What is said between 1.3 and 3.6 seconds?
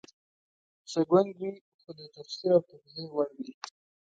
وي خو د تفسیر او توضیح وړ وي